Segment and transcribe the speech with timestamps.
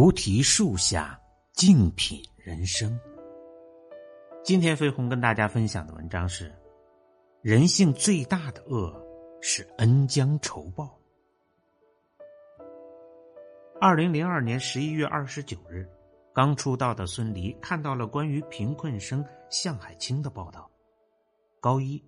[0.00, 1.20] 菩提树下，
[1.52, 2.98] 静品人生。
[4.42, 6.50] 今天飞鸿跟大家分享的文章是：
[7.42, 8.98] 人性最大的恶
[9.42, 10.98] 是恩将仇报。
[13.78, 15.86] 二零零二年十一月二十九日，
[16.32, 20.70] 刚出道的孙俪看到了关于贫困生向海清的报道。
[21.60, 22.02] 高一，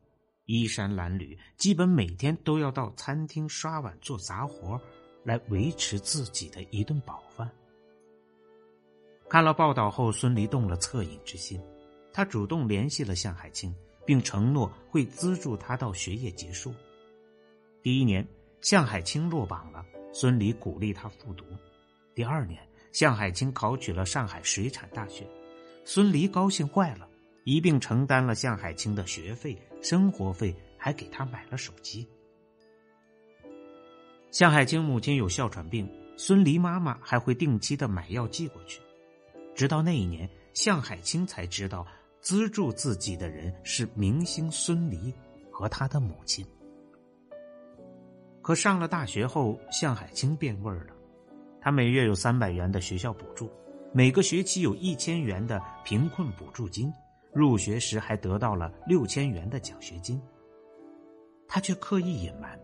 [0.47, 4.81] 衣衫褴褛，基本每天都要到餐厅刷碗做杂活，
[5.25, 7.47] 来维持自己的一顿饱饭。
[9.33, 11.59] 看了报道后，孙俪动了恻隐之心，
[12.13, 13.75] 他主动联系了向海清，
[14.05, 16.75] 并承诺会资助他到学业结束。
[17.81, 18.29] 第一年，
[18.61, 19.83] 向海清落榜了，
[20.13, 21.47] 孙俪鼓励他复读。
[22.15, 22.61] 第二年，
[22.93, 25.27] 向海清考取了上海水产大学，
[25.83, 27.09] 孙俪高兴坏了，
[27.45, 32.07] 一并承担了向海清的学费、生活费，还给他买了手机。
[34.31, 38.79] 向海清母亲有哮喘病，孙俪妈妈还会定期的买药寄过去。
[39.55, 41.87] 直到那一年，向海清才知道，
[42.21, 45.13] 资助自己的人是明星孙俪
[45.51, 46.47] 和他的母亲。
[48.41, 50.95] 可上了大学后，向海清变味儿了。
[51.61, 53.49] 他每月有三百元的学校补助，
[53.93, 56.93] 每个学期有一千元的贫困补助金，
[57.33, 60.21] 入学时还得到了六千元的奖学金。
[61.47, 62.59] 他却刻意隐瞒，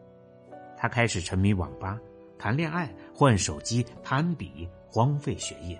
[0.77, 2.01] 他开始沉迷网吧、
[2.39, 5.79] 谈恋爱、换手机、攀比，荒废学业。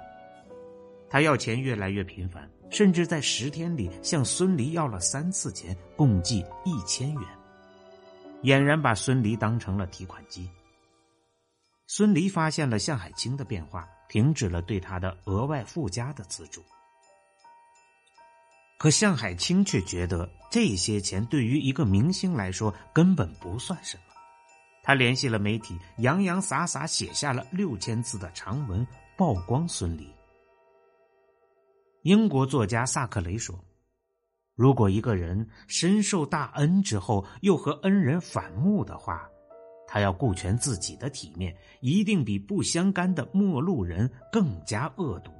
[1.11, 7.23] 他要钱越来越频繁，甚至在十天里向孙俪要了三次钱，共计一千元，
[8.43, 10.49] 俨然把孙俪当成了提款机。
[11.87, 16.63] 孙俪发现了向海清的变化，停止了对他的额外附加的资助。
[18.79, 24.03] 可向海清却觉得这些钱对于一个明星来说根本不算什么。
[24.85, 28.87] 他联系了媒体，洋洋洒洒写下了六千字的长文，
[29.17, 30.07] 曝光孙俪。
[32.03, 33.59] 英国作家萨克雷说
[34.55, 39.29] ：“如果一个人深受大恩之后，又和恩人反目的话，
[39.87, 45.33] 他要顾全自己的体面，一定比不相干的陌路人更加恶毒。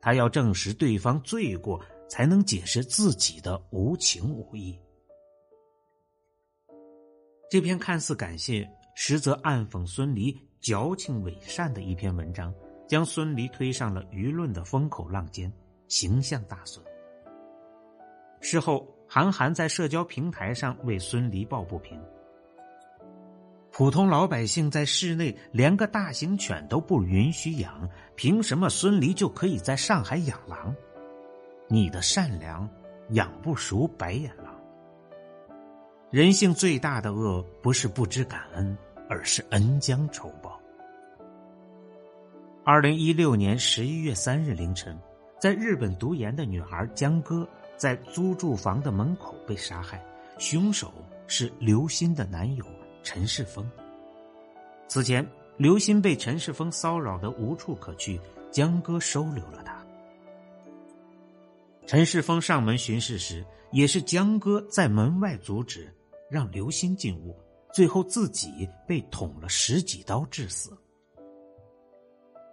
[0.00, 4.78] 他要证实对方罪过，才能解释自己的无情无义。”
[7.50, 12.54] 这篇看似感谢，实则暗讽孙犁矫情伪善的一篇文章，
[12.86, 15.52] 将孙犁推上了舆论的风口浪尖。
[15.88, 16.84] 形象大损。
[18.40, 22.00] 事后，韩寒在社交平台上为孙俪抱不平：
[23.72, 30.74] 普通老百姓在室内连个大型犬都不允许养，凭什么孙俪就可以在上海养狼？
[31.66, 32.68] 你的善良
[33.10, 34.54] 养不熟白眼狼。
[36.10, 38.76] 人性最大的恶，不是不知感恩，
[39.08, 40.60] 而是恩将仇报。
[42.64, 44.98] 二零一六年十一月三日凌晨。
[45.40, 50.04] 在日本读研的女孩江歌在租住房的门口被杀害，
[50.36, 50.92] 凶手
[51.28, 52.64] 是刘鑫的男友
[53.04, 53.64] 陈世峰。
[54.88, 55.24] 此前，
[55.56, 59.80] 刘鑫被陈世峰骚扰的无处可去，江歌收留了他。
[61.86, 65.94] 陈世峰上门巡视时，也是江歌在门外阻止，
[66.28, 67.36] 让刘鑫进屋，
[67.72, 70.76] 最后自己被捅了十几刀致死。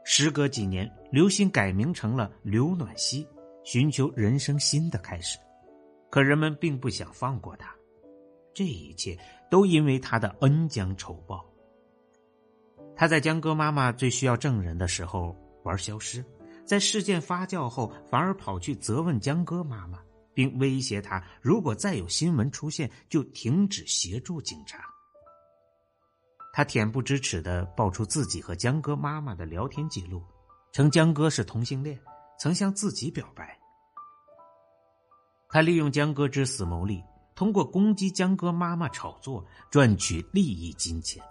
[0.04, 3.26] 时隔几年，刘鑫改名成了刘暖希，
[3.64, 5.40] 寻求人生新的开始。
[6.10, 7.74] 可人们并不想放过他，
[8.54, 9.18] 这一切
[9.50, 11.50] 都因为他的恩将仇报。
[12.98, 15.34] 他在江歌妈妈最需要证人的时候
[15.64, 16.22] 玩消失，
[16.66, 24.84] 在事件发酵后，反而跑去责问江歌妈妈，并威胁他，如果再有新闻出现，就停止协助警察。
[26.52, 30.22] 他恬不知耻的爆出自己和江歌妈妈的聊天记录，
[30.76, 31.98] 称江哥是同性恋，
[32.38, 33.58] 曾向自己表白。
[35.48, 37.02] 他利用江哥之死牟利，
[37.34, 39.42] 通过攻击江歌妈妈炒作，
[39.72, 41.24] 赚取利益金钱。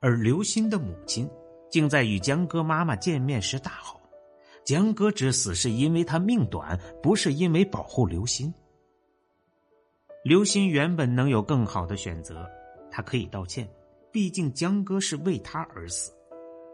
[0.00, 1.26] 而刘鑫的母亲
[1.70, 3.98] 竟在与江歌妈妈见面时大吼
[4.66, 8.52] ：“江歌之死是因为他命短，不是因为保护刘鑫。”
[10.24, 12.46] 刘鑫原本能有更好的选择，
[12.90, 13.66] 他可以道歉。
[14.12, 16.12] 毕竟江歌是为他而死，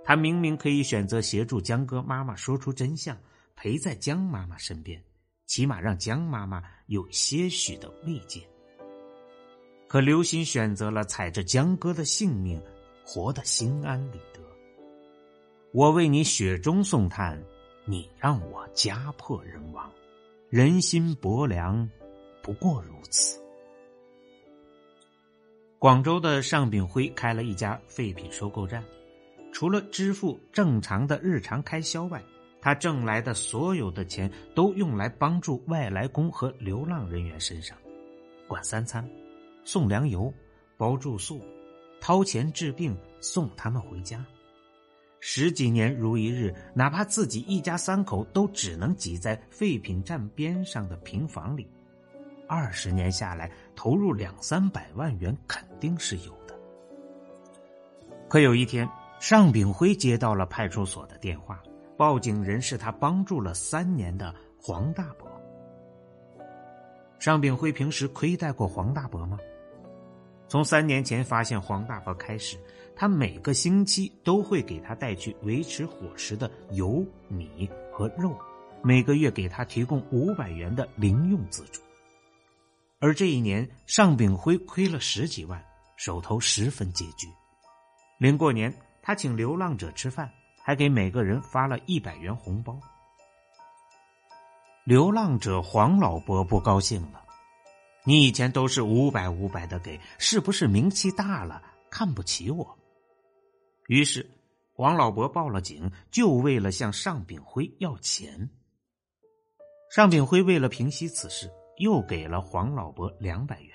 [0.07, 3.19] 他明明可以选择协助江歌妈妈说出真相，
[3.57, 5.03] 陪在江妈妈身边，
[5.47, 8.41] 起码让江妈妈有些许的慰藉。
[9.89, 12.63] 可刘鑫选择了踩着江哥的性命，
[13.05, 14.41] 活得心安理得。
[15.73, 17.43] 我为你雪中送炭，
[17.85, 19.91] 你让我家破人亡，
[20.49, 21.91] 人心薄凉，
[22.45, 23.41] 不过如此。
[25.81, 28.85] 广州的尚炳辉开了一家废品收购站，
[29.57, 32.23] 除了支付正常的日常开销外，
[32.61, 37.75] 他挣来的所有的钱都用来帮助外来工和流浪人员身上，
[38.47, 39.09] 管三餐，
[39.65, 40.31] 送粮油，
[40.77, 41.41] 包住宿，
[42.03, 44.23] 掏钱治病，送他们回家。
[45.21, 51.67] 十几年如一日，哪怕自己一家三口都只能挤在废品站边上的平房里，
[52.47, 56.55] 二十年下来，投入两三百万元肯定是有的。
[58.29, 58.87] 可有一天，
[59.19, 61.63] 尚炳辉接到了派出所的电话，
[61.97, 65.27] 报警人是他帮助了三年的黄大伯。
[67.19, 69.39] 尚炳辉平时亏待过黄大伯吗？
[70.49, 72.59] 从三年前发现黄大伯开始。
[72.99, 78.35] 他每个星期都会给他带去维持伙食的油、米和肉，
[78.83, 81.83] 每个月给他提供五百元的零用资助。
[82.99, 85.63] 而这一年，尚炳辉亏了十几万，
[85.99, 87.29] 手头十分拮据。
[88.19, 88.75] 临过年，
[89.07, 90.29] 他请流浪者吃饭，
[90.61, 92.77] 还给每个人发了一百元红包。
[94.83, 97.25] 流浪者黄老伯不高兴了
[98.03, 102.77] ：“你以前都是五百五百的给，是不是名气大了，看不起我？”
[103.87, 104.29] 于是，
[104.73, 108.51] 黄老伯报了警，就为了向尚炳辉要钱。
[109.89, 111.49] 尚炳辉为了平息此事，
[111.79, 113.73] 又给了黄老伯两百元。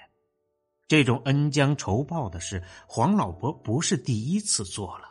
[0.89, 5.09] 这种恩将仇报的事，黄老伯不是第一次做了。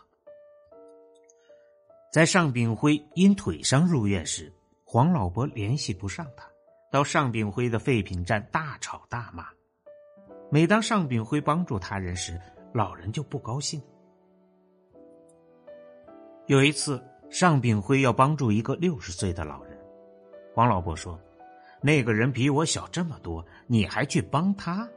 [2.11, 4.53] 在尚炳辉因腿伤入院时，
[4.85, 6.45] 黄老伯联系不上他，
[6.91, 9.47] 到尚炳辉的废品站大吵大骂。
[10.51, 12.37] 每当尚炳辉帮助他人时，
[12.75, 13.81] 老人就不高兴。
[16.47, 19.79] 有一次，尚炳辉要帮助一个六十岁的老人，
[20.53, 21.17] 黄老伯说
[21.81, 24.89] ：“那个人比我小这么多，你还去帮他？”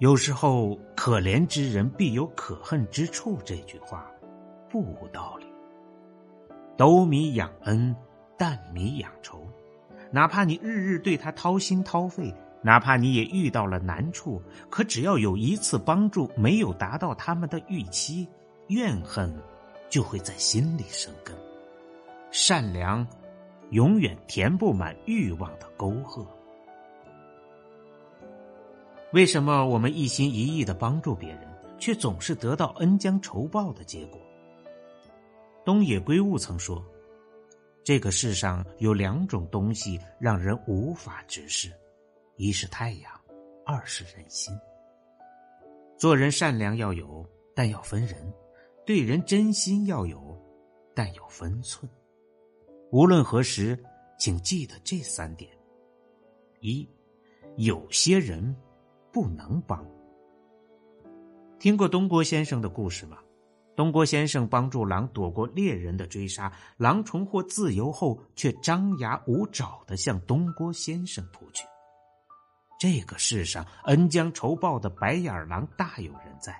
[0.00, 4.10] 有时候，“可怜之人必有可恨之处”这句话
[4.70, 5.46] 不无道理。
[6.76, 7.94] 斗米养恩，
[8.38, 9.46] 担米养仇。
[10.10, 18.26] 哪怕你日日对他掏心掏肺，哪怕你也遇到了难处，可只要有一次帮助没有达到他们的预期，
[18.68, 19.30] 怨恨。
[19.90, 21.36] 就会在心里生根，
[22.30, 23.04] 善良
[23.70, 26.24] 永远填不满欲望的沟壑。
[29.12, 31.40] 为什么我们一心一意的帮助别人，
[31.76, 34.20] 却总是得到恩将仇报的结果？
[35.70, 36.84] 东野圭吾曾说
[37.84, 41.70] ：“这个世上有两种东西让人无法直视，
[42.34, 43.12] 一是太阳，
[43.64, 44.52] 二是人心。
[45.96, 47.24] 做人善良要有，
[47.54, 48.16] 但要分人。”
[48.84, 50.36] 对人真心要有，
[50.92, 51.88] 但有分寸。
[52.90, 53.80] 无论何时，
[54.18, 55.48] 请记得这三点：
[56.58, 56.84] 一，
[57.58, 58.56] 有些人
[59.12, 59.86] 不能帮。
[61.60, 63.18] 听过东郭先生的故事吗？
[63.80, 71.64] 东郭先生帮助狼躲过猎人的追杀，狼重获自由后，却张牙舞爪的向东郭先生扑去。
[72.78, 76.54] 这个世上恩将仇报的白眼狼大有人在。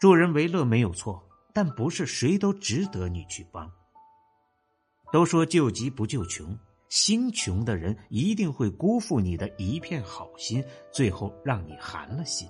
[0.00, 1.22] 助人为乐没有错，
[1.52, 3.70] 但不是谁都值得你去帮。
[5.12, 6.58] 都说救急不救穷，
[6.88, 12.48] 心穷的人一定会辜负你的一片好心，最后让你寒了心。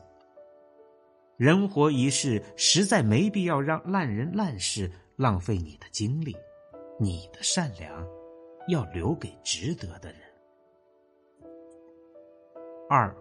[1.37, 6.37] 人活一世，实在没必要让烂人烂事浪费你的精力。
[7.01, 8.07] 你的善良，
[8.69, 10.21] 要留给值得的人。
[12.89, 13.13] 二，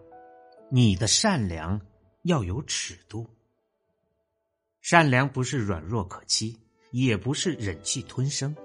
[0.69, 1.79] 你的善良
[2.23, 3.25] 要有尺度。
[4.81, 6.59] 善良不是软弱可欺，
[6.91, 8.55] 也不是忍气吞声。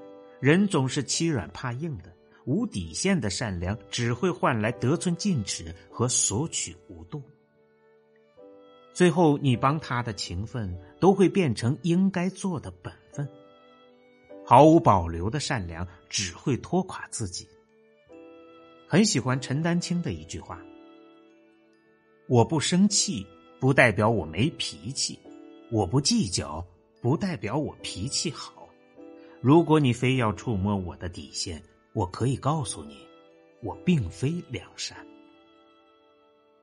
[0.40, 7.22] 人总是欺软怕硬的，无底线的善良只会换来得寸进尺和索取无度。
[8.96, 13.28] 最后，你帮他的情分都会变成应该做的本分。
[14.42, 17.46] 毫无保留的善良只会拖垮自己。
[18.88, 20.58] 很喜欢陈丹青的一句话
[22.26, 23.26] ：“我不生气，
[23.60, 25.18] 不代表我没脾气。”
[25.70, 26.66] 我不计较，
[27.02, 28.66] 不代表我脾气好。
[29.42, 31.62] 如果你非要触摸我的底线，
[31.92, 33.06] 我可以告诉你，
[33.62, 34.96] 我并非良善。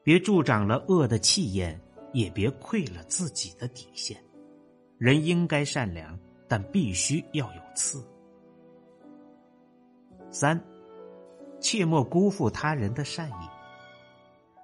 [0.01, 1.79] 别助长了恶的气焰，
[2.13, 4.17] 也别亏了自己的底线。
[4.97, 6.17] 人应该善良，
[6.47, 8.01] 但必须要有刺。
[10.31, 10.59] 三，
[11.59, 13.49] 切莫辜负他人的善意。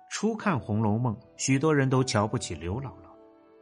[0.10, 3.10] 初看《红楼梦》，许多人都瞧不起刘姥姥。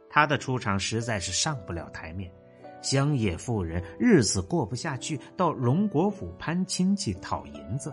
[0.08, 2.32] 她的出场实在是上不了台面，
[2.80, 7.92] 乡野妇人日子过不下去，到荣国府攀亲戚讨银子。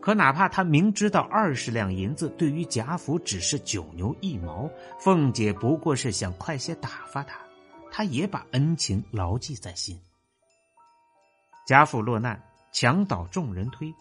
[0.00, 7.40] 可哪怕他明知道二十两银子对于贾府只是九牛一毛，凤姐不过是想快些打发他，
[7.90, 10.00] 他也把恩情牢记在心。
[11.66, 13.92] 贾府落难，墙倒众人推，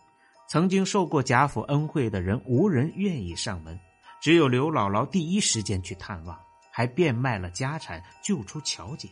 [0.48, 3.80] 曾经受过贾府恩惠的人无人愿意上门，
[4.22, 6.40] 只有刘姥姥第一时间去探望，
[6.72, 9.10] 还变卖了家产救出乔姐。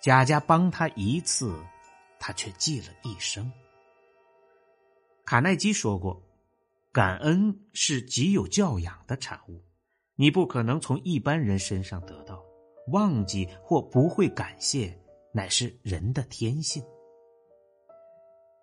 [0.00, 1.58] 贾家帮他一次，
[2.20, 3.50] 他却记了一生。
[5.24, 6.22] 卡耐基说过
[6.92, 9.64] ：“感恩是极有教养的产物，
[10.16, 12.44] 你不可能从一般人身上得到。
[12.88, 14.94] 忘记或不会感谢，
[15.32, 16.84] 乃是人的天性。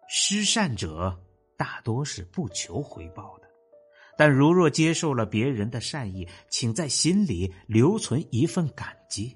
[0.07, 1.19] 施善者
[1.57, 3.47] 大多是不求回报的，
[4.15, 9.35] 但如若接受了别人的善意，请在心里留存一份感激。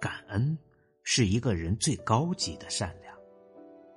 [0.00, 0.58] 感恩
[1.04, 3.09] 是一个人最高级的善良。”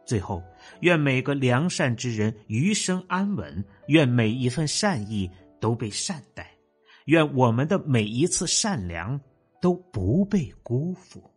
[0.05, 0.43] 最后，
[0.81, 5.29] 愿每个良善之人余生安稳，愿每一份善意
[5.59, 6.51] 都被善待，
[7.05, 9.19] 愿我们的每一次善良
[9.61, 11.32] 都不被辜负。